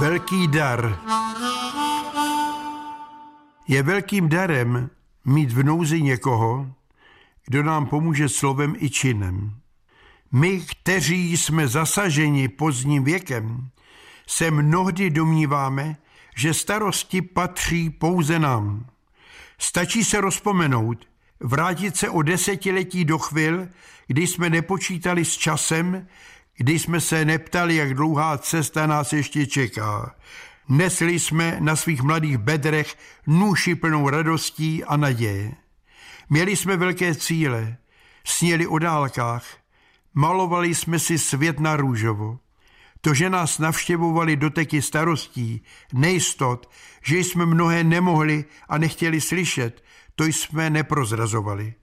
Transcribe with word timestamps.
Velký 0.00 0.48
dar. 0.48 0.98
Je 3.68 3.82
velkým 3.82 4.28
darem 4.28 4.90
mít 5.24 5.52
v 5.52 5.62
nouzi 5.62 6.02
někoho, 6.02 6.72
kdo 7.46 7.62
nám 7.62 7.86
pomůže 7.86 8.28
slovem 8.28 8.74
i 8.78 8.90
činem. 8.90 9.54
My, 10.32 10.60
kteří 10.60 11.36
jsme 11.36 11.68
zasaženi 11.68 12.48
pozdním 12.48 13.04
věkem, 13.04 13.68
se 14.26 14.50
mnohdy 14.50 15.10
domníváme, 15.10 15.96
že 16.36 16.54
starosti 16.54 17.22
patří 17.22 17.90
pouze 17.90 18.38
nám. 18.38 18.86
Stačí 19.58 20.04
se 20.04 20.20
rozpomenout, 20.20 21.06
vrátit 21.40 21.96
se 21.96 22.10
o 22.10 22.22
desetiletí 22.22 23.04
do 23.04 23.18
chvil, 23.18 23.68
kdy 24.06 24.26
jsme 24.26 24.50
nepočítali 24.50 25.24
s 25.24 25.36
časem, 25.36 26.06
kdy 26.56 26.78
jsme 26.78 27.00
se 27.00 27.24
neptali, 27.24 27.76
jak 27.76 27.94
dlouhá 27.94 28.38
cesta 28.38 28.86
nás 28.86 29.12
ještě 29.12 29.46
čeká. 29.46 30.14
Nesli 30.68 31.20
jsme 31.20 31.56
na 31.60 31.76
svých 31.76 32.02
mladých 32.02 32.38
bedrech 32.38 32.96
nůši 33.26 33.74
plnou 33.74 34.08
radostí 34.08 34.84
a 34.84 34.96
naděje. 34.96 35.52
Měli 36.30 36.56
jsme 36.56 36.76
velké 36.76 37.14
cíle, 37.14 37.76
sněli 38.24 38.66
o 38.66 38.78
dálkách, 38.78 39.44
malovali 40.14 40.74
jsme 40.74 40.98
si 40.98 41.18
svět 41.18 41.60
na 41.60 41.76
růžovo. 41.76 42.38
To, 43.00 43.14
že 43.14 43.30
nás 43.30 43.58
navštěvovali 43.58 44.36
doteky 44.36 44.82
starostí, 44.82 45.62
nejistot, 45.92 46.70
že 47.02 47.18
jsme 47.18 47.46
mnohé 47.46 47.84
nemohli 47.84 48.44
a 48.68 48.78
nechtěli 48.78 49.20
slyšet, 49.20 49.84
to 50.14 50.24
jsme 50.24 50.70
neprozrazovali. 50.70 51.74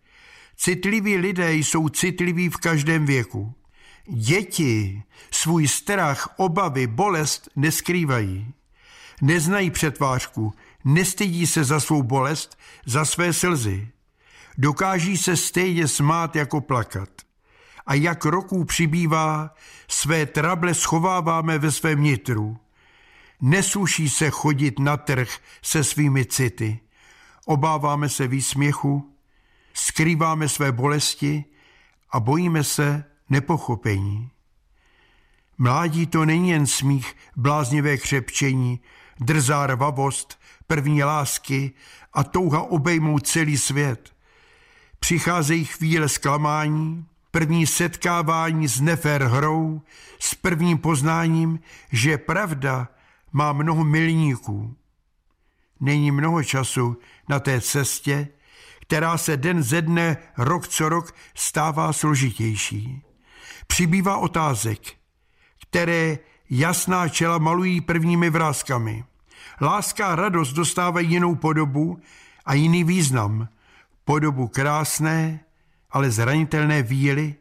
Citliví 0.55 1.17
lidé 1.17 1.53
jsou 1.53 1.89
citliví 1.89 2.49
v 2.49 2.57
každém 2.57 3.05
věku. 3.05 3.53
Děti 4.07 5.03
svůj 5.31 5.67
strach, 5.67 6.33
obavy, 6.37 6.87
bolest 6.87 7.49
neskrývají. 7.55 8.53
Neznají 9.21 9.71
přetvářku, 9.71 10.53
nestydí 10.85 11.47
se 11.47 11.63
za 11.63 11.79
svou 11.79 12.03
bolest, 12.03 12.57
za 12.85 13.05
své 13.05 13.33
slzy. 13.33 13.87
Dokáží 14.57 15.17
se 15.17 15.37
stejně 15.37 15.87
smát 15.87 16.35
jako 16.35 16.61
plakat. 16.61 17.09
A 17.85 17.93
jak 17.93 18.25
roků 18.25 18.65
přibývá, 18.65 19.53
své 19.87 20.25
trable 20.25 20.73
schováváme 20.73 21.57
ve 21.57 21.71
svém 21.71 22.03
nitru. 22.03 22.57
Nesluší 23.41 24.09
se 24.09 24.29
chodit 24.29 24.79
na 24.79 24.97
trh 24.97 25.29
se 25.61 25.83
svými 25.83 26.25
city. 26.25 26.79
Obáváme 27.45 28.09
se 28.09 28.27
výsměchu, 28.27 29.15
skrýváme 29.73 30.49
své 30.49 30.71
bolesti 30.71 31.45
a 32.11 32.19
bojíme 32.19 32.63
se 32.63 33.12
nepochopení. 33.33 34.29
Mládí 35.57 36.05
to 36.05 36.25
není 36.25 36.49
jen 36.49 36.67
smích, 36.67 37.15
bláznivé 37.35 37.97
křepčení, 37.97 38.79
drzá 39.19 39.67
rvavost, 39.67 40.39
první 40.67 41.03
lásky 41.03 41.71
a 42.13 42.23
touha 42.23 42.61
obejmout 42.61 43.27
celý 43.27 43.57
svět. 43.57 44.13
Přicházejí 44.99 45.65
chvíle 45.65 46.09
zklamání, 46.09 47.05
první 47.31 47.67
setkávání 47.67 48.67
s 48.67 48.81
nefér 48.81 49.23
hrou, 49.23 49.81
s 50.19 50.35
prvním 50.35 50.77
poznáním, 50.77 51.59
že 51.91 52.17
pravda 52.17 52.87
má 53.31 53.53
mnoho 53.53 53.83
milníků. 53.83 54.75
Není 55.79 56.11
mnoho 56.11 56.43
času 56.43 56.97
na 57.29 57.39
té 57.39 57.61
cestě, 57.61 58.27
která 58.81 59.17
se 59.17 59.37
den 59.37 59.63
ze 59.63 59.81
dne, 59.81 60.17
rok 60.37 60.67
co 60.67 60.89
rok 60.89 61.15
stává 61.35 61.93
složitější. 61.93 63.12
Přibývá 63.67 64.17
otázek, 64.17 64.79
které 65.61 66.17
jasná 66.49 67.09
čela 67.09 67.37
malují 67.37 67.81
prvními 67.81 68.29
vrázkami. 68.29 69.03
Láska 69.61 70.07
a 70.07 70.15
radost 70.15 70.53
dostávají 70.53 71.09
jinou 71.09 71.35
podobu 71.35 71.99
a 72.45 72.53
jiný 72.53 72.83
význam. 72.83 73.47
Podobu 74.05 74.47
krásné, 74.47 75.39
ale 75.91 76.11
zranitelné 76.11 76.83
víly, 76.83 77.35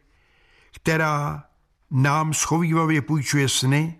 která 0.75 1.43
nám 1.91 2.33
schovývavě 2.33 3.01
půjčuje 3.01 3.49
sny, 3.49 3.95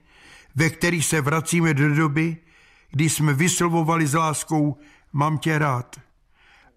ve 0.55 0.69
kterých 0.69 1.05
se 1.05 1.21
vracíme 1.21 1.73
do 1.73 1.95
doby, 1.95 2.37
kdy 2.91 3.09
jsme 3.09 3.33
vyslovovali 3.33 4.07
s 4.07 4.13
láskou 4.13 4.77
mám 5.13 5.37
tě 5.37 5.59
rád 5.59 6.01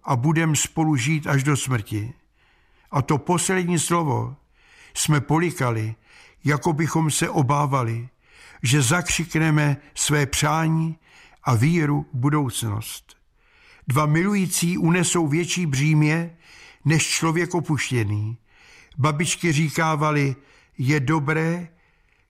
a 0.04 0.16
budem 0.16 0.56
spolu 0.56 0.96
žít 0.96 1.26
až 1.26 1.42
do 1.42 1.56
smrti. 1.56 2.12
A 2.90 3.02
to 3.02 3.18
poslední 3.18 3.78
slovo 3.78 4.36
jsme 4.96 5.20
polikali, 5.20 5.94
jako 6.44 6.72
bychom 6.72 7.10
se 7.10 7.30
obávali, 7.30 8.08
že 8.62 8.82
zakřikneme 8.82 9.76
své 9.94 10.26
přání 10.26 10.98
a 11.44 11.54
víru 11.54 12.06
v 12.12 12.16
budoucnost. 12.16 13.16
Dva 13.88 14.06
milující 14.06 14.78
unesou 14.78 15.26
větší 15.26 15.66
břímě 15.66 16.36
než 16.84 17.06
člověk 17.06 17.54
opuštěný. 17.54 18.36
Babičky 18.98 19.52
říkávali, 19.52 20.36
je 20.78 21.00
dobré, 21.00 21.68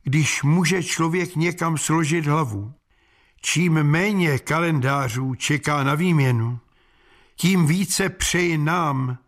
když 0.02 0.42
může 0.42 0.82
člověk 0.82 1.36
někam 1.36 1.78
složit 1.78 2.26
hlavu. 2.26 2.72
Čím 3.40 3.82
méně 3.82 4.38
kalendářů 4.38 5.34
čeká 5.34 5.82
na 5.82 5.94
výměnu, 5.94 6.58
tím 7.36 7.66
více 7.66 8.08
přeji 8.08 8.58
nám, 8.58 9.18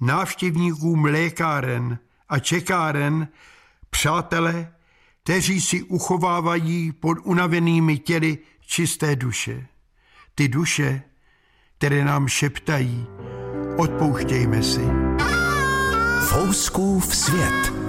návštěvníkům 0.00 1.04
lékáren 1.04 1.98
a 2.32 2.38
čekáren, 2.38 3.28
přátelé, 3.90 4.72
kteří 5.22 5.60
si 5.60 5.82
uchovávají 5.82 6.92
pod 6.92 7.18
unavenými 7.24 7.98
těly 7.98 8.38
čisté 8.66 9.16
duše. 9.16 9.66
Ty 10.34 10.48
duše, 10.48 11.02
které 11.78 12.04
nám 12.04 12.28
šeptají, 12.28 13.06
odpouštějme 13.76 14.62
si. 14.62 14.86
Fouskův 16.28 17.16
svět. 17.16 17.81